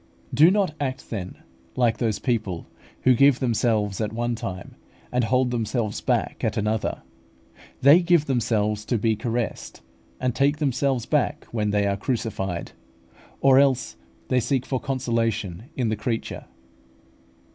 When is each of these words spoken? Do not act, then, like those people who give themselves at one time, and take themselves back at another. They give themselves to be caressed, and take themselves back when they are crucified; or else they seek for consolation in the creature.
Do 0.33 0.49
not 0.49 0.73
act, 0.79 1.11
then, 1.11 1.35
like 1.75 1.99
those 1.99 2.17
people 2.17 2.65
who 3.03 3.13
give 3.13 3.39
themselves 3.39 4.01
at 4.01 4.11
one 4.11 4.33
time, 4.33 4.73
and 5.11 5.23
take 5.25 5.49
themselves 5.51 6.01
back 6.01 6.43
at 6.43 6.57
another. 6.57 7.03
They 7.83 7.99
give 8.01 8.25
themselves 8.25 8.83
to 8.85 8.97
be 8.97 9.15
caressed, 9.15 9.81
and 10.19 10.33
take 10.33 10.57
themselves 10.57 11.05
back 11.05 11.45
when 11.51 11.69
they 11.69 11.85
are 11.85 11.97
crucified; 11.97 12.71
or 13.41 13.59
else 13.59 13.95
they 14.29 14.39
seek 14.39 14.65
for 14.65 14.79
consolation 14.79 15.65
in 15.75 15.89
the 15.89 15.95
creature. 15.95 16.45